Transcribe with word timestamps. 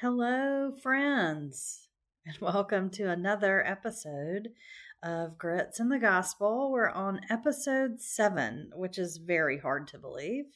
Hello, 0.00 0.72
friends, 0.82 1.88
and 2.24 2.34
welcome 2.40 2.88
to 2.88 3.10
another 3.10 3.62
episode 3.66 4.48
of 5.02 5.36
Grits 5.36 5.78
in 5.78 5.90
the 5.90 5.98
Gospel. 5.98 6.72
We're 6.72 6.88
on 6.88 7.20
episode 7.28 8.00
seven, 8.00 8.70
which 8.74 8.96
is 8.96 9.18
very 9.18 9.58
hard 9.58 9.88
to 9.88 9.98
believe. 9.98 10.46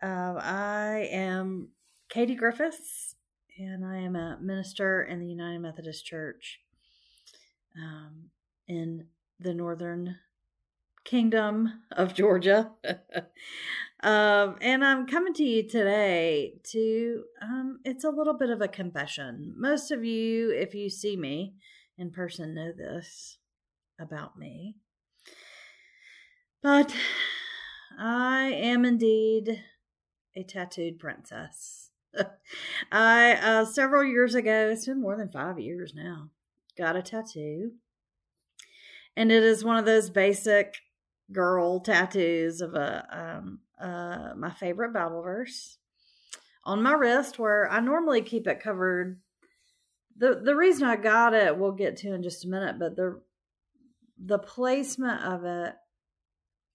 Uh, 0.00 0.34
I 0.38 1.08
am 1.10 1.70
Katie 2.08 2.36
Griffis, 2.36 3.16
and 3.58 3.84
I 3.84 3.96
am 3.96 4.14
a 4.14 4.38
minister 4.40 5.02
in 5.02 5.18
the 5.18 5.26
United 5.26 5.58
Methodist 5.58 6.06
Church 6.06 6.60
um, 7.76 8.30
in 8.68 9.08
the 9.40 9.52
Northern 9.52 10.14
Kingdom 11.02 11.82
of 11.90 12.14
Georgia. 12.14 12.70
um, 14.02 14.56
and 14.60 14.84
I'm 14.84 15.06
coming 15.06 15.34
to 15.34 15.44
you 15.44 15.68
today 15.68 16.54
to, 16.70 17.22
um, 17.42 17.80
it's 17.84 18.04
a 18.04 18.10
little 18.10 18.34
bit 18.34 18.50
of 18.50 18.62
a 18.62 18.68
confession. 18.68 19.54
Most 19.56 19.90
of 19.90 20.04
you, 20.04 20.52
if 20.52 20.74
you 20.74 20.88
see 20.88 21.16
me 21.16 21.54
in 21.98 22.10
person, 22.10 22.54
know 22.54 22.72
this 22.72 23.38
about 24.00 24.38
me. 24.38 24.76
But 26.62 26.94
I 27.98 28.52
am 28.54 28.84
indeed 28.86 29.62
a 30.34 30.44
tattooed 30.44 30.98
princess. 30.98 31.90
I, 32.92 33.32
uh, 33.34 33.64
several 33.66 34.04
years 34.04 34.34
ago, 34.34 34.70
it's 34.72 34.86
been 34.86 35.00
more 35.00 35.16
than 35.16 35.28
five 35.28 35.58
years 35.58 35.92
now, 35.94 36.30
got 36.76 36.96
a 36.96 37.02
tattoo. 37.02 37.72
And 39.16 39.30
it 39.30 39.42
is 39.42 39.64
one 39.64 39.76
of 39.76 39.84
those 39.84 40.08
basic 40.08 40.76
girl 41.32 41.80
tattoos 41.80 42.60
of 42.60 42.74
a 42.74 43.06
um, 43.10 43.60
uh, 43.80 44.34
my 44.36 44.50
favorite 44.50 44.92
Bible 44.92 45.22
verse 45.22 45.78
on 46.64 46.82
my 46.82 46.92
wrist, 46.92 47.38
where 47.38 47.70
I 47.70 47.80
normally 47.80 48.22
keep 48.22 48.46
it 48.46 48.62
covered. 48.62 49.20
the 50.16 50.40
The 50.42 50.54
reason 50.54 50.84
I 50.84 50.96
got 50.96 51.34
it, 51.34 51.56
we'll 51.56 51.72
get 51.72 51.96
to 51.98 52.14
in 52.14 52.22
just 52.22 52.44
a 52.44 52.48
minute, 52.48 52.78
but 52.78 52.96
the 52.96 53.20
the 54.22 54.38
placement 54.38 55.22
of 55.22 55.44
it, 55.44 55.74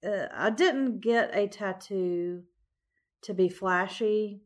uh, 0.04 0.28
I 0.34 0.50
didn't 0.50 1.02
get 1.02 1.36
a 1.36 1.48
tattoo 1.48 2.44
to 3.22 3.34
be 3.34 3.50
flashy 3.50 4.42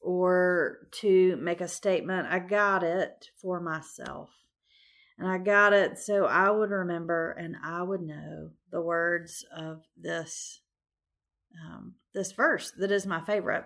or 0.00 0.88
to 0.92 1.36
make 1.36 1.60
a 1.60 1.68
statement. 1.68 2.28
I 2.30 2.38
got 2.38 2.82
it 2.82 3.30
for 3.40 3.60
myself. 3.60 4.30
And 5.18 5.26
I 5.26 5.38
got 5.38 5.72
it 5.72 5.98
so 5.98 6.26
I 6.26 6.50
would 6.50 6.70
remember 6.70 7.32
and 7.32 7.56
I 7.64 7.82
would 7.82 8.02
know 8.02 8.50
the 8.70 8.82
words 8.82 9.46
of 9.54 9.82
this 9.96 10.60
um, 11.64 11.94
this 12.14 12.32
verse 12.32 12.72
that 12.78 12.90
is 12.90 13.06
my 13.06 13.20
favorite. 13.20 13.64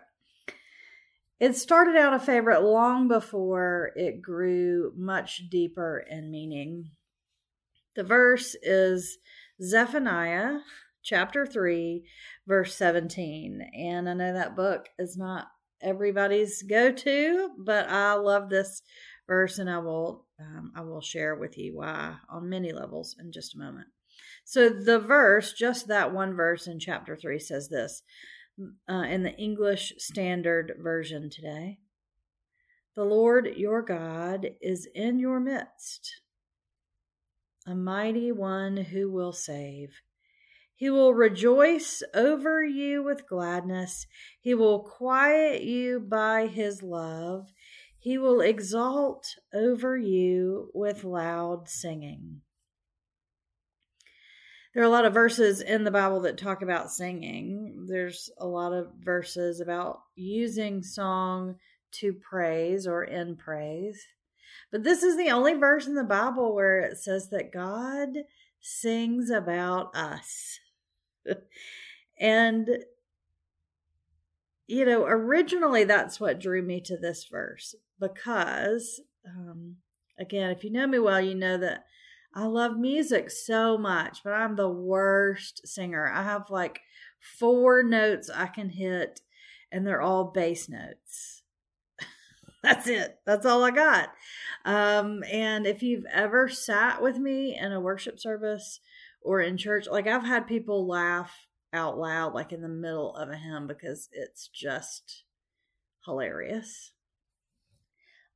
It 1.39 1.57
started 1.57 1.97
out 1.97 2.13
a 2.13 2.19
favorite 2.19 2.63
long 2.63 3.09
before 3.09 3.93
it 3.97 4.21
grew 4.21 4.93
much 4.97 5.49
deeper 5.51 6.05
in 6.09 6.31
meaning. 6.31 6.91
The 7.97 8.05
verse 8.05 8.55
is 8.63 9.19
Zephaniah 9.63 10.59
chapter 11.03 11.47
3, 11.47 12.05
verse 12.47 12.75
17. 12.77 13.61
And 13.75 14.09
I 14.09 14.15
know 14.15 14.35
that 14.35 14.55
book 14.55 14.89
is 14.99 15.17
not 15.17 15.47
everybody's 15.81 16.63
go 16.63 16.93
to, 16.93 17.51
but 17.59 17.89
I 17.89 18.15
love 18.15 18.51
this 18.51 18.83
verse 19.27 19.59
and 19.59 19.71
I 19.71 19.79
will 19.79 20.27
um, 20.39 20.73
I 20.75 20.81
will 20.83 21.01
share 21.01 21.37
with 21.37 21.57
you 21.57 21.77
why 21.77 22.17
on 22.29 22.49
many 22.49 22.73
levels 22.73 23.17
in 23.19 23.33
just 23.33 23.55
a 23.55 23.59
moment. 23.59 23.89
So 24.51 24.69
the 24.69 24.99
verse, 24.99 25.53
just 25.53 25.87
that 25.87 26.13
one 26.13 26.35
verse 26.35 26.67
in 26.67 26.81
chapter 26.81 27.15
three, 27.15 27.39
says 27.39 27.69
this 27.69 28.03
uh, 28.89 29.05
in 29.05 29.23
the 29.23 29.37
English 29.37 29.93
Standard 29.99 30.73
Version 30.77 31.31
today. 31.31 31.79
The 32.97 33.05
Lord 33.05 33.47
your 33.57 33.81
God 33.81 34.49
is 34.61 34.89
in 34.93 35.21
your 35.21 35.39
midst, 35.39 36.21
a 37.65 37.77
mighty 37.77 38.33
one 38.33 38.77
who 38.77 39.09
will 39.09 39.33
save. 39.33 39.91
He 40.75 40.91
will 40.91 41.15
rejoice 41.15 42.03
over 42.13 42.65
you 42.65 43.05
with 43.05 43.29
gladness. 43.29 44.05
He 44.41 44.55
will 44.55 44.81
quiet 44.81 45.63
you 45.63 46.01
by 46.01 46.49
his 46.49 46.83
love. 46.83 47.53
He 48.01 48.19
will 48.19 48.41
exalt 48.41 49.29
over 49.55 49.97
you 49.97 50.73
with 50.75 51.05
loud 51.05 51.69
singing. 51.69 52.41
There 54.73 54.83
are 54.83 54.87
a 54.87 54.91
lot 54.91 55.05
of 55.05 55.15
verses 55.15 55.61
in 55.61 55.83
the 55.83 55.91
Bible 55.91 56.21
that 56.21 56.39
talk 56.39 56.63
about 56.63 56.93
singing. 56.93 57.87
There's 57.89 58.31
a 58.39 58.47
lot 58.47 58.73
of 58.73 58.89
verses 59.01 59.61
about 59.61 60.03
using 60.15 60.83
song 60.83 61.57
to 61.93 62.13
praise 62.13 62.87
or 62.87 63.03
in 63.03 63.37
praise. 63.37 64.07
But 64.71 64.85
this 64.85 65.03
is 65.03 65.17
the 65.17 65.31
only 65.31 65.55
verse 65.55 65.89
in 65.89 65.97
the 65.97 66.05
Bible 66.05 66.55
where 66.55 66.81
it 66.81 66.99
says 66.99 67.31
that 67.31 67.53
God 67.53 68.11
sings 68.61 69.31
about 69.31 69.95
us. 69.97 70.61
and 72.21 72.69
you 74.71 74.85
know, 74.85 75.05
originally 75.05 75.83
that's 75.83 76.21
what 76.21 76.39
drew 76.39 76.63
me 76.63 76.81
to 76.83 76.97
this 76.97 77.25
verse 77.25 77.75
because, 77.99 79.01
um, 79.27 79.75
again, 80.17 80.51
if 80.51 80.63
you 80.63 80.71
know 80.71 80.87
me 80.87 81.01
well, 81.01 81.21
you 81.21 81.35
know 81.35 81.59
that 81.59 81.87
I 82.35 82.45
love 82.45 82.79
music 82.79 83.31
so 83.31 83.77
much, 83.77 84.23
but 84.23 84.33
I'm 84.33 84.57
the 84.57 84.69
worst 84.69 85.67
singer. 85.67 86.09
I 86.09 86.23
have 86.23 86.49
like 86.49 86.81
four 87.39 87.83
notes 87.83 88.31
I 88.31 88.47
can 88.47 88.69
hit, 88.69 89.21
and 89.73 89.87
they're 89.87 90.03
all 90.03 90.25
bass 90.25 90.69
notes. 90.69 91.43
That's 92.63 92.87
it. 92.87 93.19
That's 93.27 93.47
all 93.47 93.65
I 93.65 93.71
got. 93.73 94.11
Um, 94.65 95.25
and 95.31 95.67
if 95.67 95.83
you've 95.83 96.05
ever 96.13 96.49
sat 96.49 97.03
with 97.03 97.19
me 97.19 97.59
in 97.59 97.73
a 97.73 97.81
worship 97.81 98.21
service 98.21 98.81
or 99.23 99.41
in 99.41 99.57
church, 99.57 99.87
like 99.91 100.07
I've 100.07 100.25
had 100.25 100.47
people 100.47 100.87
laugh 100.87 101.33
out 101.73 101.99
loud, 101.99 102.33
like 102.33 102.53
in 102.53 102.63
the 102.63 102.69
middle 102.69 103.15
of 103.17 103.29
a 103.29 103.37
hymn, 103.37 103.67
because 103.67 104.09
it's 104.13 104.49
just 104.49 105.25
hilarious. 106.05 106.93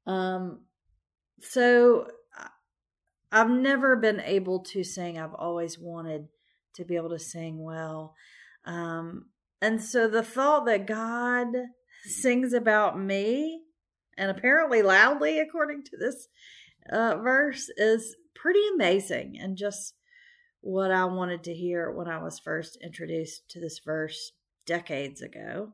Um, 0.07 0.63
so 1.41 2.09
I've 3.35 3.51
never 3.51 3.97
been 3.97 4.21
able 4.21 4.61
to 4.61 4.85
sing. 4.85 5.19
I've 5.19 5.35
always 5.35 5.77
wanted 5.77 6.29
to 6.77 6.85
be 6.85 6.95
able 6.95 7.11
to 7.11 7.19
sing 7.19 7.61
well. 7.61 8.15
Um, 8.65 9.27
and 9.61 9.83
so 9.83 10.07
the 10.07 10.23
thought 10.23 10.67
that 10.67 10.87
God 10.87 11.49
sings 12.05 12.53
about 12.53 12.97
me, 12.97 13.63
and 14.17 14.31
apparently 14.31 14.83
loudly, 14.83 15.41
according 15.41 15.83
to 15.83 15.97
this 15.97 16.29
uh, 16.93 17.17
verse, 17.17 17.69
is 17.77 18.15
pretty 18.37 18.63
amazing 18.73 19.37
and 19.41 19.57
just 19.57 19.95
what 20.61 20.93
I 20.93 21.05
wanted 21.07 21.43
to 21.45 21.55
hear 21.55 21.91
when 21.91 22.07
I 22.07 22.23
was 22.23 22.39
first 22.39 22.79
introduced 22.85 23.49
to 23.51 23.61
this 23.61 23.81
verse 23.85 24.31
decades 24.65 25.23
ago. 25.23 25.73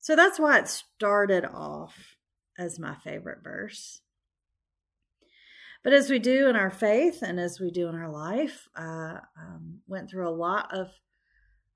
So 0.00 0.16
that's 0.16 0.40
why 0.40 0.58
it 0.60 0.68
started 0.68 1.44
off 1.44 2.16
as 2.58 2.78
my 2.78 2.94
favorite 2.94 3.44
verse. 3.44 4.00
But 5.84 5.92
as 5.92 6.08
we 6.08 6.18
do 6.18 6.48
in 6.48 6.56
our 6.56 6.70
faith 6.70 7.20
and 7.20 7.38
as 7.38 7.60
we 7.60 7.70
do 7.70 7.88
in 7.88 7.94
our 7.94 8.08
life, 8.08 8.68
I 8.74 9.18
um, 9.38 9.80
went 9.86 10.10
through 10.10 10.26
a 10.26 10.30
lot 10.30 10.74
of 10.74 10.88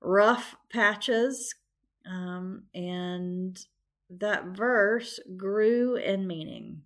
rough 0.01 0.55
patches, 0.71 1.53
um, 2.09 2.63
and 2.73 3.57
that 4.09 4.45
verse 4.45 5.19
grew 5.37 5.95
in 5.95 6.25
meaning. 6.25 6.81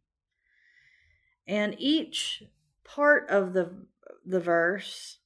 And 1.48 1.76
each 1.80 2.44
part 2.84 3.30
of 3.30 3.54
the 3.54 3.86
the 4.26 4.40
verse 4.40 5.20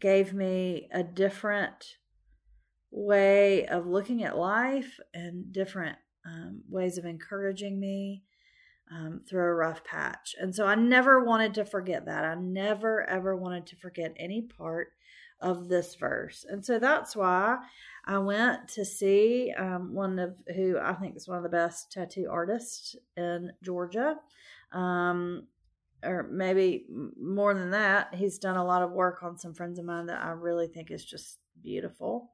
gave 0.00 0.32
me 0.32 0.88
a 0.92 1.02
different 1.02 1.96
way 2.90 3.66
of 3.66 3.86
looking 3.86 4.22
at 4.22 4.36
life 4.36 4.98
and 5.12 5.52
different 5.52 5.98
um, 6.24 6.62
ways 6.68 6.96
of 6.96 7.04
encouraging 7.04 7.78
me 7.78 8.22
um, 8.90 9.20
through 9.28 9.44
a 9.44 9.54
rough 9.54 9.84
patch. 9.84 10.34
And 10.40 10.54
so 10.54 10.66
I 10.66 10.74
never 10.74 11.24
wanted 11.24 11.54
to 11.54 11.64
forget 11.64 12.06
that. 12.06 12.24
I 12.24 12.34
never, 12.34 13.08
ever 13.08 13.36
wanted 13.36 13.66
to 13.68 13.76
forget 13.76 14.14
any 14.18 14.42
part 14.42 14.88
of 15.40 15.68
this 15.68 15.94
verse. 15.94 16.44
And 16.48 16.64
so 16.64 16.78
that's 16.78 17.16
why 17.16 17.58
I 18.04 18.18
went 18.18 18.68
to 18.68 18.84
see 18.84 19.52
um, 19.56 19.94
one 19.94 20.18
of 20.18 20.36
who 20.54 20.78
I 20.78 20.94
think 20.94 21.16
is 21.16 21.28
one 21.28 21.38
of 21.38 21.42
the 21.42 21.48
best 21.48 21.92
tattoo 21.92 22.28
artists 22.30 22.96
in 23.16 23.52
Georgia. 23.62 24.16
Um, 24.72 25.46
or 26.04 26.22
maybe 26.30 26.86
more 27.20 27.54
than 27.54 27.70
that, 27.70 28.14
he's 28.14 28.38
done 28.38 28.56
a 28.56 28.64
lot 28.64 28.82
of 28.82 28.90
work 28.90 29.22
on 29.22 29.38
some 29.38 29.54
friends 29.54 29.78
of 29.78 29.84
mine 29.84 30.06
that 30.06 30.22
I 30.22 30.30
really 30.30 30.66
think 30.66 30.90
is 30.90 31.04
just 31.04 31.38
beautiful 31.62 32.32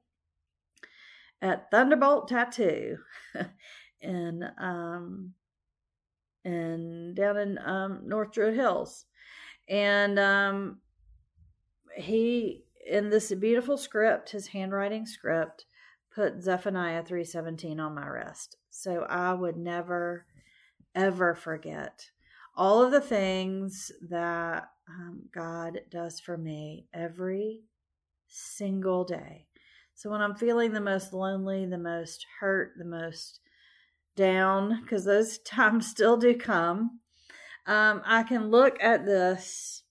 at 1.43 1.70
Thunderbolt 1.70 2.29
Tattoo 2.29 2.99
in 4.00 4.44
um 4.59 5.32
and 6.46 7.14
down 7.16 7.37
in 7.37 7.58
um 7.58 8.02
North 8.06 8.32
Druid 8.32 8.54
Hills. 8.54 9.04
And 9.69 10.19
um 10.19 10.78
he 11.96 12.64
in 12.87 13.10
this 13.10 13.32
beautiful 13.34 13.76
script, 13.76 14.31
his 14.31 14.48
handwriting 14.48 15.06
script, 15.06 15.66
put 16.14 16.43
Zephaniah 16.43 17.02
317 17.02 17.81
on 17.81 17.94
my 17.94 18.06
wrist. 18.06 18.56
so 18.70 19.04
I 19.08 19.34
would 19.34 19.56
never, 19.56 20.25
ever 20.94 21.34
forget 21.34 22.10
all 22.56 22.82
of 22.82 22.90
the 22.90 23.00
things 23.00 23.92
that 24.08 24.70
um, 24.88 25.22
God 25.34 25.81
does 25.90 26.20
for 26.20 26.38
me 26.38 26.87
every 26.94 27.60
single 28.28 29.04
day. 29.04 29.46
So 29.94 30.10
when 30.10 30.22
I'm 30.22 30.34
feeling 30.34 30.72
the 30.72 30.81
most 30.81 31.12
lonely, 31.12 31.66
the 31.66 31.78
most 31.78 32.25
hurt, 32.40 32.72
the 32.78 32.84
most 32.84 33.40
down, 34.16 34.80
because 34.82 35.04
those 35.04 35.38
times 35.44 35.86
still 35.86 36.16
do 36.16 36.36
come, 36.36 37.00
um, 37.66 38.02
I 38.04 38.22
can 38.22 38.50
look 38.50 38.76
at 38.82 39.04
this 39.04 39.82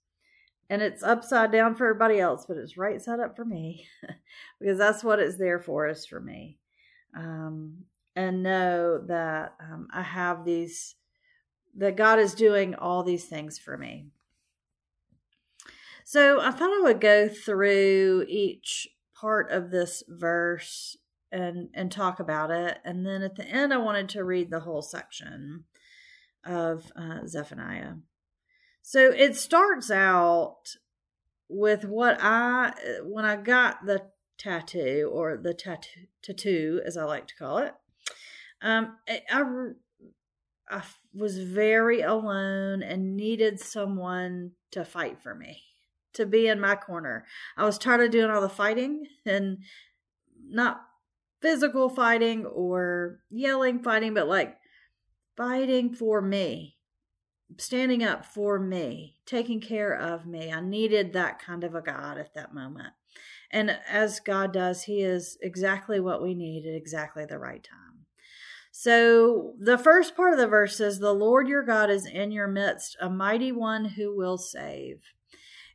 and 0.70 0.82
it's 0.82 1.04
upside 1.04 1.52
down 1.52 1.76
for 1.76 1.88
everybody 1.88 2.20
else, 2.20 2.46
but 2.48 2.58
it's 2.58 2.78
right 2.78 3.02
side 3.02 3.20
up 3.20 3.36
for 3.36 3.46
me 3.46 3.86
because 4.60 4.78
that's 4.78 5.04
what 5.04 5.20
it's 5.20 5.38
there 5.38 5.60
for, 5.60 5.88
is 5.88 6.06
for 6.06 6.20
me. 6.20 6.58
Um, 7.16 7.86
and 8.16 8.42
know 8.42 9.00
that 9.08 9.54
um, 9.60 9.88
I 9.94 10.02
have 10.02 10.44
these, 10.44 10.96
that 11.78 11.98
God 11.98 12.18
is 12.18 12.34
doing 12.34 12.74
all 12.76 13.04
these 13.04 13.26
things 13.26 13.60
for 13.60 13.78
me. 13.78 14.08
So 16.04 16.40
I 16.40 16.52
thought 16.52 16.74
I 16.74 16.84
would 16.84 17.02
go 17.02 17.28
through 17.28 18.26
each 18.28 18.88
part 19.14 19.52
of 19.52 19.72
this 19.72 20.04
verse 20.08 20.98
and 21.36 21.70
and 21.74 21.92
talk 21.92 22.20
about 22.22 22.50
it, 22.50 22.78
and 22.86 23.06
then 23.06 23.22
at 23.22 23.36
the 23.36 23.46
end 23.46 23.74
I 23.74 23.78
wanted 23.78 24.08
to 24.10 24.24
read 24.24 24.50
the 24.50 24.62
whole 24.62 24.82
section 24.82 25.66
of 26.46 26.92
uh, 26.96 27.28
Zephaniah. 27.28 27.96
So 28.82 29.12
it 29.12 29.36
starts 29.36 29.92
out 29.92 30.78
with 31.50 31.84
what 31.84 32.18
I 32.22 32.74
when 33.04 33.26
I 33.26 33.36
got 33.36 33.86
the 33.86 34.04
tattoo 34.38 35.10
or 35.12 35.38
the 35.38 35.54
tattoo, 35.54 36.08
tattoo 36.24 36.82
as 36.86 36.96
I 36.96 37.04
like 37.04 37.28
to 37.28 37.36
call 37.36 37.58
it. 37.58 37.74
Um, 38.62 38.98
I, 39.08 39.22
I 40.70 40.84
was 41.14 41.38
very 41.40 42.02
alone 42.02 42.82
and 42.82 43.18
needed 43.18 43.60
someone 43.60 44.52
to 44.72 44.86
fight 44.86 45.22
for 45.22 45.36
me 45.36 45.64
to 46.14 46.26
be 46.26 46.48
in 46.48 46.62
my 46.62 46.76
corner. 46.76 47.26
I 47.58 47.66
was 47.66 47.78
tired 47.78 48.02
of 48.02 48.12
doing 48.12 48.32
all 48.32 48.42
the 48.42 48.50
fighting 48.50 49.06
and 49.26 49.60
not 50.48 50.82
physical 51.42 51.90
fighting 51.90 52.46
or 52.46 53.20
yelling 53.30 53.82
fighting, 53.82 54.14
but 54.14 54.28
like 54.28 54.58
fighting 55.36 55.94
for 55.94 56.22
me, 56.22 56.78
standing 57.58 58.04
up 58.04 58.26
for 58.26 58.60
me, 58.60 59.16
taking 59.26 59.62
care 59.62 59.94
of 59.94 60.26
me. 60.26 60.52
I 60.52 60.62
needed 60.62 61.14
that 61.14 61.40
kind 61.40 61.64
of 61.64 61.76
a 61.76 61.82
God 61.82 62.18
at 62.18 62.34
that 62.36 62.54
moment. 62.54 62.94
And 63.52 63.78
as 63.90 64.20
God 64.20 64.54
does, 64.54 64.84
He 64.84 65.02
is 65.02 65.38
exactly 65.42 66.00
what 66.00 66.22
we 66.22 66.34
need 66.34 66.66
at 66.66 66.76
exactly 66.76 67.26
the 67.26 67.40
right 67.40 67.64
time. 67.64 68.06
So 68.72 69.54
the 69.58 69.78
first 69.78 70.18
part 70.18 70.34
of 70.34 70.40
the 70.40 70.48
verse 70.48 70.76
says, 70.76 71.00
The 71.00 71.14
Lord 71.14 71.48
your 71.48 71.64
God 71.64 71.90
is 71.90 72.06
in 72.06 72.32
your 72.32 72.48
midst, 72.48 72.98
a 73.00 73.10
mighty 73.10 73.52
one 73.52 73.86
who 73.86 74.16
will 74.16 74.38
save. 74.38 75.02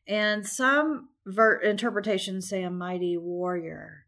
And 0.07 0.47
some 0.47 1.09
ver- 1.25 1.61
interpretations 1.61 2.49
say 2.49 2.63
a 2.63 2.71
mighty 2.71 3.17
warrior 3.17 4.07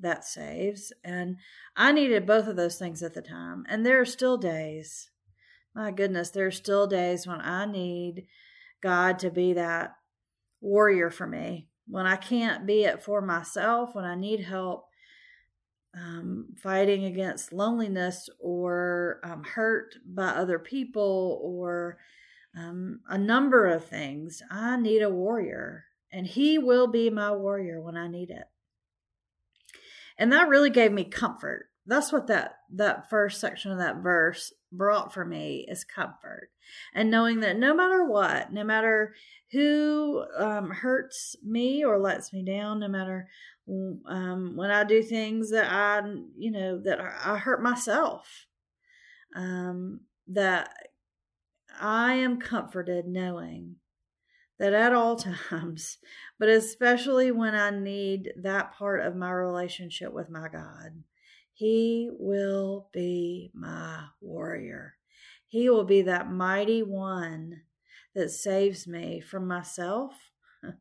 that 0.00 0.24
saves. 0.24 0.92
And 1.04 1.36
I 1.76 1.92
needed 1.92 2.26
both 2.26 2.46
of 2.46 2.56
those 2.56 2.78
things 2.78 3.02
at 3.02 3.14
the 3.14 3.22
time. 3.22 3.64
And 3.68 3.84
there 3.84 4.00
are 4.00 4.06
still 4.06 4.36
days, 4.36 5.10
my 5.74 5.90
goodness, 5.90 6.30
there 6.30 6.46
are 6.46 6.52
still 6.52 6.86
days 6.86 7.26
when 7.26 7.40
I 7.40 7.64
need 7.64 8.26
God 8.82 9.18
to 9.20 9.30
be 9.30 9.52
that 9.54 9.94
warrior 10.60 11.10
for 11.10 11.26
me. 11.26 11.68
When 11.86 12.06
I 12.06 12.16
can't 12.16 12.66
be 12.66 12.84
it 12.84 13.02
for 13.02 13.22
myself, 13.22 13.94
when 13.94 14.04
I 14.04 14.14
need 14.14 14.40
help 14.40 14.88
um, 15.94 16.48
fighting 16.62 17.04
against 17.04 17.52
loneliness 17.52 18.28
or 18.38 19.20
um, 19.24 19.42
hurt 19.44 19.94
by 20.06 20.28
other 20.28 20.58
people 20.58 21.40
or 21.42 21.98
um, 22.56 23.00
a 23.08 23.18
number 23.18 23.66
of 23.66 23.84
things. 23.84 24.42
I 24.50 24.76
need 24.76 25.02
a 25.02 25.10
warrior, 25.10 25.84
and 26.12 26.26
he 26.26 26.58
will 26.58 26.86
be 26.86 27.10
my 27.10 27.32
warrior 27.32 27.80
when 27.80 27.96
I 27.96 28.08
need 28.08 28.30
it. 28.30 28.44
And 30.18 30.32
that 30.32 30.48
really 30.48 30.70
gave 30.70 30.92
me 30.92 31.04
comfort. 31.04 31.70
That's 31.86 32.12
what 32.12 32.26
that 32.26 32.56
that 32.74 33.08
first 33.08 33.40
section 33.40 33.72
of 33.72 33.78
that 33.78 34.02
verse 34.02 34.52
brought 34.70 35.14
for 35.14 35.24
me 35.24 35.64
is 35.68 35.84
comfort, 35.84 36.50
and 36.94 37.10
knowing 37.10 37.40
that 37.40 37.56
no 37.56 37.74
matter 37.74 38.04
what, 38.04 38.52
no 38.52 38.62
matter 38.62 39.14
who 39.52 40.24
um, 40.36 40.70
hurts 40.70 41.36
me 41.42 41.82
or 41.82 41.98
lets 41.98 42.32
me 42.32 42.44
down, 42.44 42.80
no 42.80 42.88
matter 42.88 43.28
um, 44.06 44.52
when 44.54 44.70
I 44.70 44.84
do 44.84 45.02
things 45.02 45.50
that 45.50 45.70
I, 45.70 46.06
you 46.36 46.50
know, 46.50 46.78
that 46.84 47.00
I 47.00 47.38
hurt 47.38 47.62
myself, 47.62 48.46
um, 49.34 50.00
that 50.26 50.70
I 51.80 52.14
am 52.14 52.38
comforted 52.38 53.06
knowing 53.06 53.76
that 54.58 54.72
at 54.72 54.92
all 54.92 55.16
times, 55.50 55.98
but 56.38 56.48
especially 56.48 57.30
when 57.30 57.54
I 57.54 57.70
need 57.70 58.32
that 58.36 58.74
part 58.74 59.04
of 59.04 59.16
my 59.16 59.30
relationship 59.30 60.12
with 60.12 60.30
my 60.30 60.48
God, 60.48 61.02
He 61.52 62.10
will 62.12 62.88
be 62.92 63.50
my 63.54 64.04
warrior. 64.20 64.94
He 65.46 65.70
will 65.70 65.84
be 65.84 66.02
that 66.02 66.30
mighty 66.30 66.82
one 66.82 67.62
that 68.14 68.30
saves 68.30 68.86
me 68.86 69.20
from 69.20 69.46
myself, 69.46 70.12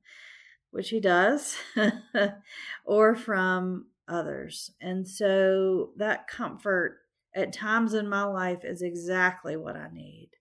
which 0.72 0.90
He 0.90 1.00
does, 1.00 1.56
or 2.86 3.16
from 3.16 3.88
others. 4.08 4.72
And 4.82 5.08
so 5.08 5.92
that 5.98 6.28
comfort 6.28 7.00
at 7.36 7.54
times 7.54 7.94
in 7.94 8.10
my 8.10 8.24
life 8.24 8.64
is 8.64 8.82
exactly 8.82 9.56
what 9.56 9.76
I 9.76 9.90
need. 9.92 10.32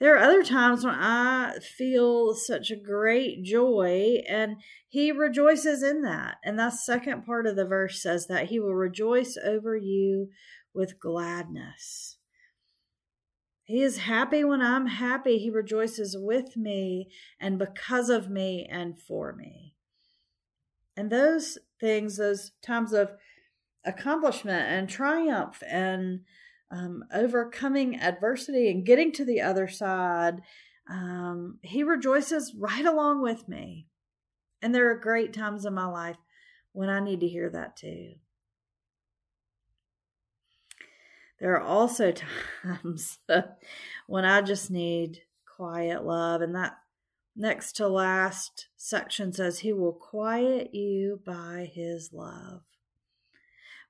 There 0.00 0.16
are 0.16 0.24
other 0.24 0.42
times 0.42 0.82
when 0.82 0.94
I 0.94 1.58
feel 1.60 2.34
such 2.34 2.70
a 2.70 2.76
great 2.76 3.44
joy, 3.44 4.22
and 4.26 4.56
he 4.88 5.12
rejoices 5.12 5.82
in 5.82 6.00
that. 6.02 6.38
And 6.42 6.58
that 6.58 6.72
second 6.72 7.26
part 7.26 7.46
of 7.46 7.54
the 7.54 7.66
verse 7.66 8.02
says 8.02 8.26
that 8.28 8.46
he 8.46 8.58
will 8.58 8.74
rejoice 8.74 9.36
over 9.36 9.76
you 9.76 10.30
with 10.72 10.98
gladness. 10.98 12.16
He 13.64 13.82
is 13.82 13.98
happy 13.98 14.42
when 14.42 14.62
I'm 14.62 14.86
happy. 14.86 15.38
He 15.38 15.50
rejoices 15.50 16.16
with 16.18 16.56
me 16.56 17.10
and 17.38 17.58
because 17.58 18.08
of 18.08 18.30
me 18.30 18.66
and 18.68 18.98
for 18.98 19.34
me. 19.34 19.74
And 20.96 21.10
those 21.10 21.58
things, 21.78 22.16
those 22.16 22.52
times 22.62 22.92
of 22.92 23.12
accomplishment 23.84 24.66
and 24.66 24.88
triumph 24.88 25.62
and 25.68 26.20
um, 26.70 27.04
overcoming 27.12 27.96
adversity 27.96 28.70
and 28.70 28.86
getting 28.86 29.12
to 29.12 29.24
the 29.24 29.40
other 29.40 29.68
side, 29.68 30.40
um, 30.88 31.58
he 31.62 31.82
rejoices 31.82 32.54
right 32.56 32.84
along 32.84 33.22
with 33.22 33.48
me. 33.48 33.86
And 34.62 34.74
there 34.74 34.90
are 34.90 34.98
great 34.98 35.32
times 35.32 35.64
in 35.64 35.74
my 35.74 35.86
life 35.86 36.16
when 36.72 36.88
I 36.88 37.00
need 37.00 37.20
to 37.20 37.28
hear 37.28 37.50
that 37.50 37.76
too. 37.76 38.14
There 41.38 41.54
are 41.54 41.62
also 41.62 42.12
times 42.62 43.18
when 44.06 44.24
I 44.24 44.42
just 44.42 44.70
need 44.70 45.22
quiet 45.56 46.04
love. 46.04 46.42
And 46.42 46.54
that 46.54 46.76
next 47.34 47.76
to 47.76 47.88
last 47.88 48.68
section 48.76 49.32
says, 49.32 49.60
He 49.60 49.72
will 49.72 49.92
quiet 49.92 50.74
you 50.74 51.20
by 51.24 51.70
His 51.72 52.10
love 52.12 52.62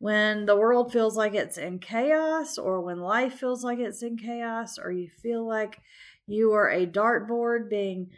when 0.00 0.46
the 0.46 0.56
world 0.56 0.90
feels 0.90 1.14
like 1.14 1.34
it's 1.34 1.58
in 1.58 1.78
chaos 1.78 2.56
or 2.56 2.80
when 2.80 2.98
life 2.98 3.34
feels 3.34 3.62
like 3.62 3.78
it's 3.78 4.02
in 4.02 4.16
chaos 4.16 4.78
or 4.78 4.90
you 4.90 5.06
feel 5.22 5.46
like 5.46 5.78
you 6.26 6.52
are 6.52 6.70
a 6.70 6.86
dartboard 6.86 7.68
being 7.68 8.08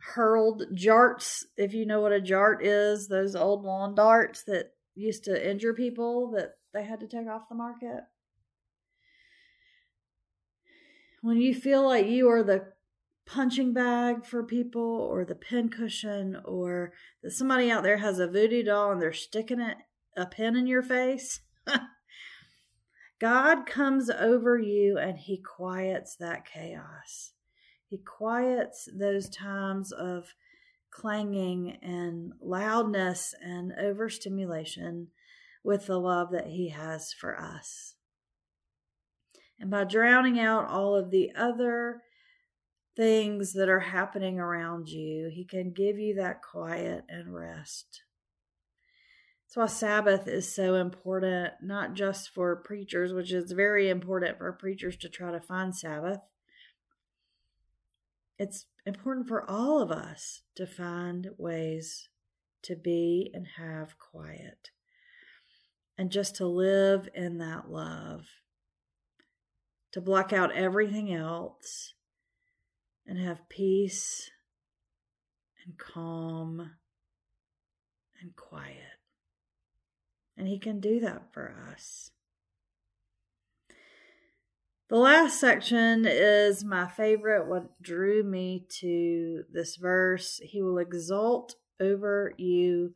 hurled 0.00 0.64
jarts 0.74 1.44
if 1.56 1.72
you 1.72 1.86
know 1.86 2.00
what 2.00 2.12
a 2.12 2.20
jart 2.20 2.58
is 2.62 3.06
those 3.06 3.36
old 3.36 3.62
lawn 3.62 3.94
darts 3.94 4.42
that 4.42 4.72
used 4.96 5.22
to 5.22 5.50
injure 5.50 5.72
people 5.72 6.32
that 6.32 6.54
they 6.74 6.82
had 6.82 6.98
to 6.98 7.06
take 7.06 7.28
off 7.28 7.48
the 7.48 7.54
market. 7.54 8.00
When 11.22 11.40
you 11.40 11.54
feel 11.54 11.86
like 11.86 12.08
you 12.08 12.28
are 12.28 12.42
the 12.42 12.72
punching 13.24 13.72
bag 13.72 14.26
for 14.26 14.42
people 14.42 14.82
or 14.82 15.24
the 15.24 15.36
pincushion 15.36 16.40
or 16.44 16.92
that 17.22 17.30
somebody 17.30 17.70
out 17.70 17.84
there 17.84 17.98
has 17.98 18.18
a 18.18 18.26
voodoo 18.26 18.64
doll 18.64 18.90
and 18.90 19.00
they're 19.00 19.12
sticking 19.12 19.60
it 19.60 19.76
a 20.18 20.26
pin 20.26 20.56
in 20.56 20.66
your 20.66 20.82
face. 20.82 21.40
God 23.20 23.66
comes 23.66 24.10
over 24.10 24.58
you 24.58 24.98
and 24.98 25.18
he 25.18 25.38
quiets 25.38 26.16
that 26.16 26.44
chaos. 26.44 27.32
He 27.88 27.98
quiets 27.98 28.88
those 28.92 29.28
times 29.28 29.92
of 29.92 30.34
clanging 30.90 31.78
and 31.82 32.32
loudness 32.40 33.34
and 33.40 33.72
overstimulation 33.78 35.08
with 35.64 35.86
the 35.86 35.98
love 35.98 36.30
that 36.32 36.48
he 36.48 36.70
has 36.70 37.12
for 37.12 37.38
us. 37.38 37.94
And 39.60 39.70
by 39.70 39.84
drowning 39.84 40.38
out 40.38 40.68
all 40.68 40.94
of 40.94 41.10
the 41.10 41.32
other 41.36 42.02
things 42.96 43.52
that 43.54 43.68
are 43.68 43.80
happening 43.80 44.38
around 44.38 44.88
you, 44.88 45.30
he 45.32 45.44
can 45.44 45.72
give 45.72 45.98
you 45.98 46.14
that 46.16 46.42
quiet 46.42 47.04
and 47.08 47.34
rest. 47.34 48.02
That's 49.48 49.56
why 49.56 49.66
Sabbath 49.66 50.28
is 50.28 50.54
so 50.54 50.74
important, 50.74 51.54
not 51.62 51.94
just 51.94 52.28
for 52.28 52.54
preachers, 52.54 53.14
which 53.14 53.32
is 53.32 53.52
very 53.52 53.88
important 53.88 54.36
for 54.36 54.52
preachers 54.52 54.94
to 54.98 55.08
try 55.08 55.32
to 55.32 55.40
find 55.40 55.74
Sabbath. 55.74 56.20
It's 58.38 58.66
important 58.84 59.26
for 59.26 59.50
all 59.50 59.80
of 59.80 59.90
us 59.90 60.42
to 60.56 60.66
find 60.66 61.30
ways 61.38 62.10
to 62.60 62.76
be 62.76 63.30
and 63.32 63.46
have 63.56 63.98
quiet 63.98 64.70
and 65.96 66.12
just 66.12 66.36
to 66.36 66.46
live 66.46 67.08
in 67.14 67.38
that 67.38 67.70
love, 67.70 68.26
to 69.92 70.02
block 70.02 70.30
out 70.30 70.54
everything 70.54 71.10
else 71.10 71.94
and 73.06 73.18
have 73.18 73.48
peace 73.48 74.30
and 75.64 75.78
calm 75.78 76.72
and 78.20 78.36
quiet. 78.36 78.97
And 80.38 80.48
He 80.48 80.58
can 80.58 80.80
do 80.80 81.00
that 81.00 81.34
for 81.34 81.54
us. 81.70 82.12
The 84.88 84.96
last 84.96 85.38
section 85.38 86.06
is 86.06 86.64
my 86.64 86.88
favorite, 86.88 87.46
what 87.46 87.82
drew 87.82 88.22
me 88.22 88.66
to 88.80 89.44
this 89.52 89.76
verse. 89.76 90.40
He 90.42 90.62
will 90.62 90.78
exult 90.78 91.56
over 91.78 92.32
you 92.38 92.94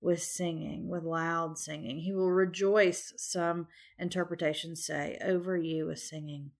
with 0.00 0.22
singing, 0.22 0.88
with 0.88 1.02
loud 1.02 1.58
singing. 1.58 1.98
He 1.98 2.12
will 2.12 2.30
rejoice, 2.30 3.12
some 3.16 3.66
interpretations 3.98 4.86
say, 4.86 5.18
over 5.20 5.56
you 5.56 5.86
with 5.86 5.98
singing. 5.98 6.52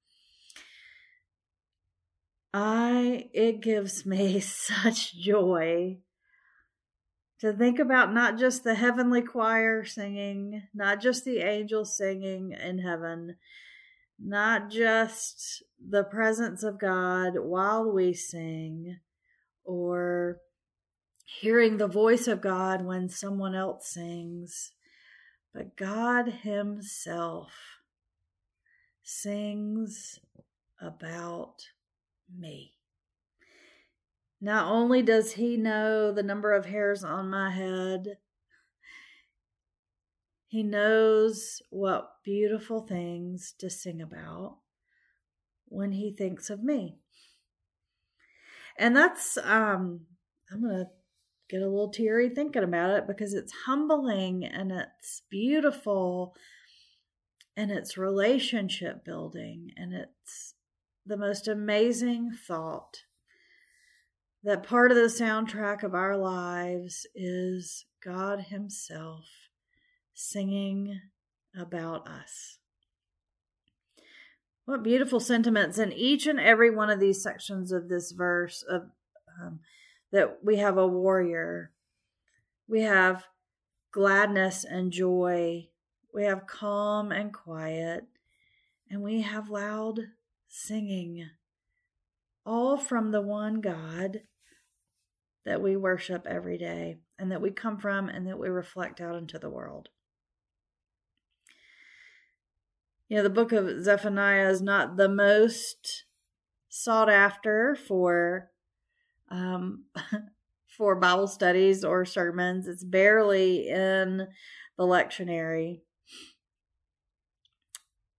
I, 2.53 3.29
it 3.33 3.61
gives 3.61 4.05
me 4.05 4.41
such 4.41 5.15
joy 5.15 5.99
to 7.43 7.53
think 7.53 7.81
about 7.81 8.15
not 8.15 8.39
just 8.39 8.63
the 8.63 8.77
heavenly 8.77 9.21
choir 9.21 9.85
singing, 9.85 10.63
not 10.73 11.01
just 11.01 11.25
the 11.25 11.39
angels 11.39 11.97
singing 11.97 12.53
in 12.53 12.79
heaven, 12.79 13.35
not 14.17 14.71
just 14.71 15.65
the 15.85 16.05
presence 16.05 16.63
of 16.63 16.79
God 16.79 17.33
while 17.37 17.91
we 17.91 18.15
sing, 18.15 19.01
or 19.65 20.39
hearing 21.25 21.79
the 21.79 21.89
voice 21.89 22.29
of 22.29 22.41
God 22.41 22.85
when 22.85 23.09
someone 23.09 23.57
else 23.57 23.89
sings, 23.89 24.71
but 25.53 25.77
God 25.77 26.29
Himself 26.45 27.51
sings 29.03 30.21
about 30.81 31.57
me. 32.33 32.75
Not 34.45 34.67
only 34.67 35.03
does 35.03 35.35
he 35.35 35.57
know 35.57 36.11
the 36.11 36.25
number 36.25 36.53
of 36.53 36.67
hairs 36.67 37.05
on 37.05 37.31
my 37.31 37.53
head, 37.53 38.17
he 40.49 40.65
knows 40.65 41.63
what 41.71 42.17
beautiful 42.25 42.81
things 42.81 43.55
to 43.61 43.71
sing 43.71 44.03
about 44.03 44.59
when 45.67 45.93
he 45.93 46.13
thinks 46.13 46.51
of 46.51 46.65
me. 46.65 46.97
And 48.77 48.97
that's 48.97 49.39
um 49.39 50.07
I'm 50.51 50.61
going 50.61 50.77
to 50.77 50.91
get 51.49 51.63
a 51.63 51.69
little 51.69 51.91
teary 51.91 52.29
thinking 52.29 52.65
about 52.65 52.91
it 52.91 53.07
because 53.07 53.35
it's 53.35 53.53
humbling 53.67 54.45
and 54.45 54.73
it's 54.73 55.23
beautiful 55.31 56.35
and 57.57 57.71
it's 57.71 57.97
relationship 57.97 59.05
building 59.05 59.71
and 59.77 59.95
it's 59.95 60.55
the 61.07 61.17
most 61.17 61.47
amazing 61.47 62.33
thought 62.33 63.03
that 64.45 64.65
part 64.65 64.91
of 64.91 64.97
the 64.97 65.03
soundtrack 65.03 65.83
of 65.83 65.95
our 65.95 66.17
lives 66.17 67.07
is 67.15 67.85
God 68.05 68.47
Himself 68.49 69.25
singing 70.15 71.01
about 71.57 72.09
us. 72.09 72.59
What 74.65 74.83
beautiful 74.83 75.21
sentiments 75.21 75.79
in 75.79 75.93
each 75.93 76.27
and 76.27 76.39
every 76.39 76.71
one 76.71 76.91
of 76.91 77.01
these 77.01 77.23
sections 77.23 77.73
of 77.73 77.89
this 77.89 78.13
verse 78.13 78.65
of 78.69 78.91
um, 79.41 79.61
that 80.13 80.39
we 80.45 80.59
have 80.59 80.77
a 80.77 80.87
warrior. 80.87 81.73
We 82.69 82.83
have 82.83 83.25
gladness 83.91 84.65
and 84.65 84.93
joy. 84.93 85.69
We 86.15 86.25
have 86.25 86.47
calm 86.47 87.11
and 87.11 87.33
quiet. 87.33 88.07
And 88.91 89.03
we 89.03 89.23
have 89.23 89.49
loud 89.49 90.01
singing. 90.49 91.31
All 92.45 92.77
from 92.77 93.11
the 93.11 93.23
one 93.23 93.61
God 93.61 94.23
that 95.45 95.63
we 95.63 95.77
worship 95.77 96.27
every 96.27 96.59
day 96.59 96.99
and 97.19 97.31
that 97.31 97.43
we 97.43 97.51
come 97.51 97.79
from 97.79 98.09
and 98.09 98.27
that 98.27 98.39
we 98.39 98.49
reflect 98.49 99.01
out 99.01 99.17
into 99.17 99.39
the 99.39 99.51
world. 99.51 99.89
You 103.09 103.19
know, 103.19 103.23
the 103.25 103.31
book 103.31 103.53
of 103.53 103.83
Zephaniah 103.83 104.49
is 104.49 104.63
not 104.63 104.97
the 104.97 105.09
most 105.09 106.05
sought 106.69 107.11
after 107.11 107.77
for 107.77 108.51
um, 109.31 109.85
for 110.77 110.95
Bible 110.95 111.27
studies 111.27 111.85
or 111.85 112.05
sermons. 112.05 112.67
It's 112.67 112.85
barely 112.85 113.69
in 113.69 114.29
the 114.79 114.85
lectionary. 114.85 115.81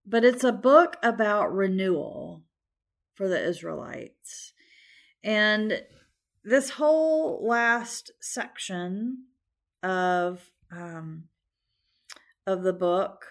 But 0.06 0.24
it's 0.24 0.44
a 0.44 0.52
book 0.52 0.96
about 1.02 1.54
renewal 1.54 2.42
for 3.14 3.28
the 3.28 3.42
Israelites. 3.42 4.52
And 5.22 5.82
this 6.44 6.70
whole 6.70 7.46
last 7.46 8.12
section 8.20 9.24
of 9.82 10.40
um, 10.70 11.24
of 12.46 12.62
the 12.62 12.72
book 12.72 13.26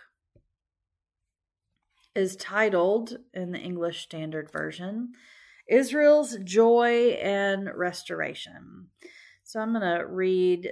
is 2.16 2.36
titled 2.36 3.18
in 3.34 3.52
the 3.52 3.60
English 3.60 4.04
Standard 4.04 4.52
Version 4.52 5.14
Israel's 5.70 6.38
Joy 6.44 7.18
and 7.22 7.70
Restoration. 7.74 8.88
So 9.44 9.60
I'm 9.60 9.74
going 9.74 9.98
to 9.98 10.06
read 10.06 10.72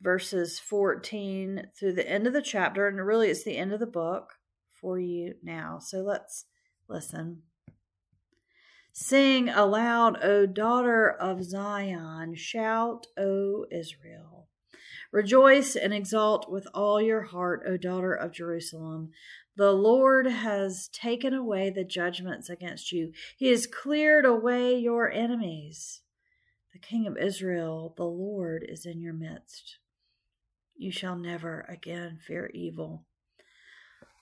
verses 0.00 0.58
14 0.58 1.68
through 1.78 1.94
the 1.94 2.08
end 2.08 2.26
of 2.26 2.32
the 2.32 2.42
chapter, 2.42 2.86
and 2.86 3.04
really 3.04 3.28
it's 3.28 3.44
the 3.44 3.56
end 3.56 3.72
of 3.72 3.80
the 3.80 3.86
book 3.86 4.34
for 4.72 4.98
you 4.98 5.34
now. 5.42 5.78
So 5.80 5.98
let's 5.98 6.44
listen. 6.88 7.42
Sing 8.96 9.48
aloud, 9.48 10.22
O 10.22 10.46
daughter 10.46 11.10
of 11.10 11.42
Zion. 11.42 12.36
Shout, 12.36 13.08
O 13.18 13.66
Israel. 13.68 14.46
Rejoice 15.10 15.74
and 15.74 15.92
exult 15.92 16.48
with 16.48 16.68
all 16.72 17.02
your 17.02 17.22
heart, 17.22 17.64
O 17.66 17.76
daughter 17.76 18.14
of 18.14 18.30
Jerusalem. 18.30 19.10
The 19.56 19.72
Lord 19.72 20.28
has 20.28 20.88
taken 20.92 21.34
away 21.34 21.70
the 21.70 21.82
judgments 21.82 22.48
against 22.48 22.92
you. 22.92 23.12
He 23.36 23.48
has 23.48 23.66
cleared 23.66 24.24
away 24.24 24.78
your 24.78 25.10
enemies. 25.10 26.02
The 26.72 26.78
King 26.78 27.08
of 27.08 27.16
Israel, 27.16 27.94
the 27.96 28.04
Lord, 28.04 28.64
is 28.68 28.86
in 28.86 29.00
your 29.00 29.12
midst. 29.12 29.78
You 30.76 30.92
shall 30.92 31.16
never 31.16 31.66
again 31.68 32.20
fear 32.24 32.48
evil. 32.54 33.06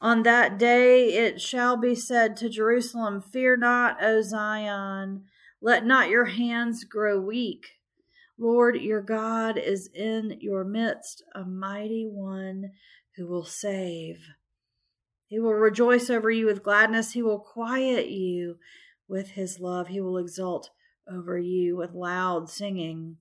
On 0.03 0.25
that 0.25 0.59
day 0.59 1.13
it 1.15 1.41
shall 1.41 1.77
be 1.77 1.95
said 1.95 2.37
to 2.39 2.49
Jerusalem, 2.49 3.23
Fear 3.23 3.59
not, 3.59 4.03
O 4.03 4.21
Zion, 4.21 5.27
let 5.61 5.87
not 5.87 6.09
your 6.09 6.25
hands 6.25 6.83
grow 6.83 7.21
weak. 7.21 7.79
Lord 8.37 8.75
your 8.75 9.01
God 9.01 9.57
is 9.57 9.89
in 9.95 10.39
your 10.41 10.65
midst, 10.65 11.23
a 11.37 11.45
mighty 11.45 12.05
one 12.05 12.73
who 13.17 13.29
will 13.29 13.45
save. 13.45 14.19
He 15.29 15.39
will 15.39 15.55
rejoice 15.55 16.11
over 16.11 16.33
you 16.33 16.47
with 16.47 16.65
gladness. 16.65 17.13
He 17.13 17.23
will 17.23 17.39
quiet 17.39 18.09
you 18.09 18.57
with 19.07 19.31
his 19.31 19.61
love. 19.61 19.87
He 19.87 20.01
will 20.01 20.19
exult 20.19 20.71
over 21.09 21.39
you 21.39 21.77
with 21.77 21.95
loud 21.95 22.51
singing. 22.51 23.19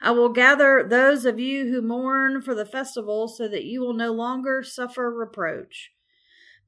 I 0.00 0.10
will 0.12 0.28
gather 0.30 0.82
those 0.82 1.24
of 1.24 1.38
you 1.38 1.70
who 1.70 1.82
mourn 1.82 2.42
for 2.42 2.54
the 2.54 2.66
festival 2.66 3.28
so 3.28 3.48
that 3.48 3.64
you 3.64 3.80
will 3.80 3.94
no 3.94 4.12
longer 4.12 4.62
suffer 4.62 5.10
reproach. 5.10 5.90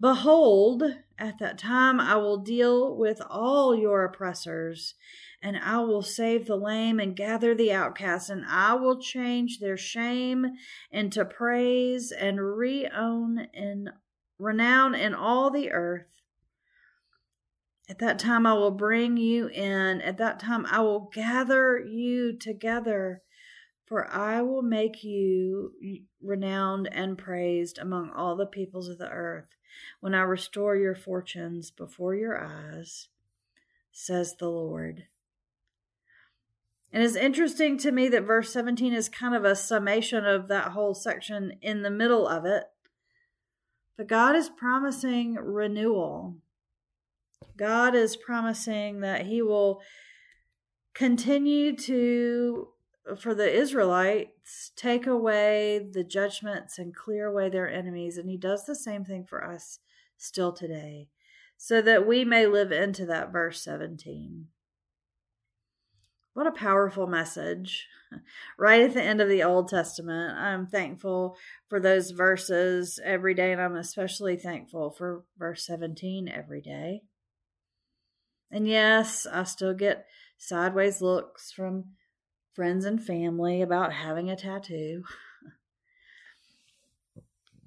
Behold, 0.01 0.83
at 1.17 1.39
that 1.39 1.59
time 1.59 2.01
I 2.01 2.17
will 2.17 2.39
deal 2.39 2.97
with 2.97 3.23
all 3.31 3.75
your 3.75 4.05
oppressors, 4.05 4.95
and 5.41 5.57
I 5.57 5.79
will 5.79 6.03
save 6.03 6.47
the 6.47 6.57
lame 6.57 6.99
and 6.99 7.15
gather 7.15 7.55
the 7.55 7.73
outcasts, 7.73 8.29
and 8.29 8.45
I 8.45 8.75
will 8.75 9.01
change 9.01 9.61
their 9.61 9.77
shame 9.77 10.47
into 10.91 11.25
praise 11.25 12.11
and 12.11 12.41
reown 12.41 13.47
in 13.55 13.91
renown 14.39 14.97
in 14.97 15.15
all 15.15 15.51
the 15.51 15.71
earth. 15.71 16.22
At 17.89 17.99
that 17.99 18.19
time 18.19 18.47
I 18.47 18.55
will 18.55 18.71
bring 18.71 19.17
you 19.17 19.49
in. 19.49 20.01
At 20.01 20.19
that 20.19 20.41
time 20.41 20.67
I 20.67 20.81
will 20.81 21.11
gather 21.13 21.79
you 21.79 22.37
together. 22.39 23.23
For 23.87 24.11
I 24.11 24.41
will 24.41 24.63
make 24.63 25.05
you 25.05 25.73
renowned 26.23 26.89
and 26.91 27.19
praised 27.19 27.79
among 27.79 28.11
all 28.11 28.37
the 28.37 28.47
peoples 28.47 28.89
of 28.89 28.97
the 28.97 29.11
earth 29.11 29.49
when 30.01 30.15
I 30.15 30.23
restore 30.23 30.77
your 30.77 30.95
fortunes 30.95 31.71
before 31.71 32.15
your 32.15 32.43
eyes, 32.43 33.09
says 33.91 34.37
the 34.37 34.49
Lord. 34.49 35.05
And 36.93 37.03
it's 37.03 37.17
interesting 37.17 37.77
to 37.79 37.93
me 37.93 38.09
that 38.09 38.23
verse 38.23 38.53
17 38.53 38.95
is 38.95 39.09
kind 39.09 39.35
of 39.35 39.45
a 39.45 39.57
summation 39.57 40.25
of 40.25 40.49
that 40.49 40.73
whole 40.73 40.95
section 40.95 41.59
in 41.61 41.83
the 41.83 41.91
middle 41.91 42.27
of 42.27 42.45
it. 42.45 42.65
But 43.97 44.09
God 44.09 44.37
is 44.37 44.49
promising 44.49 45.35
renewal. 45.35 46.37
God 47.57 47.95
is 47.95 48.17
promising 48.17 49.01
that 49.01 49.27
He 49.27 49.43
will 49.43 49.81
continue 50.95 51.77
to, 51.77 52.69
for 53.19 53.35
the 53.35 53.51
Israelites, 53.51 54.73
take 54.77 55.07
away 55.07 55.87
the 55.93 56.05
judgments 56.05 56.79
and 56.79 56.95
clear 56.95 57.27
away 57.27 57.49
their 57.49 57.69
enemies. 57.69 58.17
And 58.17 58.29
He 58.29 58.37
does 58.37 58.65
the 58.65 58.77
same 58.77 59.05
thing 59.05 59.25
for 59.25 59.45
us 59.45 59.79
still 60.17 60.53
today, 60.53 61.09
so 61.57 61.83
that 61.83 62.07
we 62.07 62.25
may 62.25 62.47
live 62.47 62.73
into 62.73 63.07
that 63.07 63.33
verse 63.33 63.63
17. 63.63 64.47
What 66.35 66.47
a 66.47 66.53
powerful 66.53 67.07
message. 67.07 67.87
Right 68.59 68.83
at 68.83 68.93
the 68.93 69.03
end 69.03 69.23
of 69.23 69.29
the 69.31 69.43
Old 69.43 69.69
Testament. 69.69 70.37
I'm 70.37 70.67
thankful 70.67 71.35
for 71.71 71.81
those 71.81 72.11
verses 72.11 73.01
every 73.03 73.33
day, 73.33 73.53
and 73.53 73.61
I'm 73.61 73.75
especially 73.75 74.37
thankful 74.37 74.91
for 74.91 75.25
verse 75.39 75.65
17 75.67 76.29
every 76.29 76.61
day. 76.61 77.05
And 78.53 78.69
yes, 78.69 79.27
I 79.27 79.45
still 79.45 79.73
get 79.73 80.07
sideways 80.37 81.01
looks 81.01 81.51
from 81.51 81.85
friends 82.53 82.85
and 82.85 83.03
family 83.03 83.63
about 83.63 83.95
having 83.95 84.31
a 84.31 84.37
tattoo. 84.37 85.03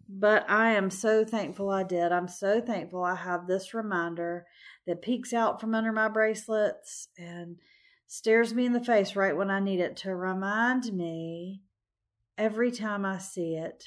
but 0.07 0.47
I 0.47 0.73
am 0.73 0.91
so 0.91 1.25
thankful 1.25 1.71
I 1.71 1.83
did. 1.83 2.11
I'm 2.11 2.27
so 2.27 2.61
thankful 2.61 3.03
I 3.03 3.15
have 3.15 3.47
this 3.47 3.73
reminder 3.73 4.45
that 4.85 5.01
peeks 5.01 5.33
out 5.33 5.59
from 5.59 5.73
under 5.73 5.91
my 5.91 6.07
bracelets 6.07 7.07
and 7.17 7.57
stares 8.05 8.53
me 8.53 8.67
in 8.67 8.73
the 8.73 8.83
face 8.83 9.15
right 9.15 9.35
when 9.35 9.49
I 9.49 9.59
need 9.59 9.79
it 9.79 9.97
to 9.97 10.15
remind 10.15 10.93
me 10.93 11.63
every 12.37 12.69
time 12.69 13.05
I 13.05 13.17
see 13.17 13.55
it, 13.55 13.85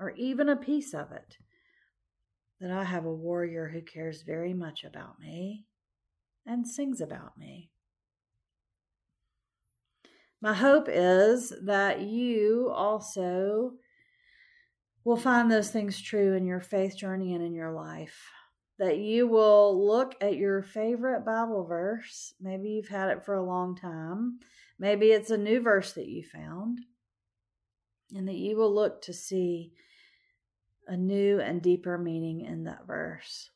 or 0.00 0.12
even 0.12 0.48
a 0.48 0.56
piece 0.56 0.94
of 0.94 1.12
it, 1.12 1.36
that 2.60 2.70
I 2.70 2.84
have 2.84 3.04
a 3.04 3.12
warrior 3.12 3.68
who 3.68 3.82
cares 3.82 4.22
very 4.22 4.54
much 4.54 4.84
about 4.84 5.20
me 5.20 5.66
and 6.46 6.66
sings 6.66 7.00
about 7.00 7.38
me. 7.38 7.70
My 10.40 10.54
hope 10.54 10.88
is 10.88 11.52
that 11.62 12.00
you 12.00 12.70
also 12.74 13.74
will 15.04 15.16
find 15.16 15.50
those 15.50 15.70
things 15.70 16.00
true 16.00 16.34
in 16.34 16.46
your 16.46 16.60
faith 16.60 16.96
journey 16.96 17.34
and 17.34 17.44
in 17.44 17.54
your 17.54 17.72
life 17.72 18.30
that 18.82 18.98
you 18.98 19.28
will 19.28 19.86
look 19.86 20.16
at 20.20 20.36
your 20.36 20.60
favorite 20.60 21.24
Bible 21.24 21.64
verse. 21.64 22.34
Maybe 22.40 22.70
you've 22.70 22.88
had 22.88 23.10
it 23.10 23.24
for 23.24 23.34
a 23.34 23.44
long 23.44 23.76
time. 23.76 24.40
Maybe 24.76 25.12
it's 25.12 25.30
a 25.30 25.38
new 25.38 25.60
verse 25.60 25.92
that 25.92 26.08
you 26.08 26.24
found. 26.24 26.80
And 28.12 28.26
that 28.26 28.34
you 28.34 28.56
will 28.56 28.74
look 28.74 29.00
to 29.02 29.12
see 29.12 29.72
a 30.88 30.96
new 30.96 31.40
and 31.40 31.62
deeper 31.62 31.96
meaning 31.96 32.40
in 32.40 32.64
that 32.64 32.86
verse. 32.86 33.50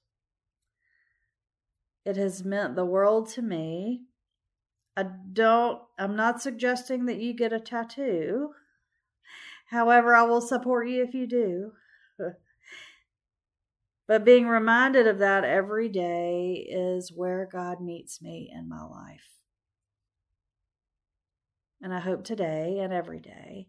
It 2.06 2.16
has 2.16 2.44
meant 2.44 2.76
the 2.76 2.84
world 2.84 3.28
to 3.30 3.42
me. 3.42 4.04
I 4.96 5.06
don't, 5.32 5.82
I'm 5.98 6.14
not 6.14 6.40
suggesting 6.40 7.06
that 7.06 7.18
you 7.18 7.34
get 7.34 7.52
a 7.52 7.58
tattoo. 7.58 8.50
However, 9.70 10.14
I 10.14 10.22
will 10.22 10.40
support 10.40 10.88
you 10.88 11.02
if 11.02 11.12
you 11.12 11.26
do. 11.26 11.72
But 14.08 14.24
being 14.24 14.46
reminded 14.46 15.08
of 15.08 15.18
that 15.18 15.42
every 15.42 15.88
day 15.88 16.64
is 16.70 17.10
where 17.12 17.48
God 17.50 17.80
meets 17.80 18.22
me 18.22 18.48
in 18.54 18.68
my 18.68 18.84
life. 18.84 19.26
And 21.82 21.92
I 21.92 21.98
hope 21.98 22.22
today 22.22 22.78
and 22.78 22.92
every 22.92 23.18
day 23.18 23.66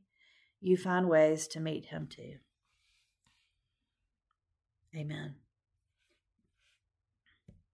you 0.62 0.78
find 0.78 1.10
ways 1.10 1.48
to 1.48 1.60
meet 1.60 1.86
Him 1.86 2.08
too. 2.08 2.36
Amen. 4.96 5.38